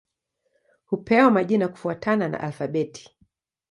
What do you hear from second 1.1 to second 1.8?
majina